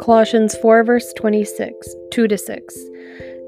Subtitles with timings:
[0.00, 2.78] Colossians 4, verse 26, 2 to 6.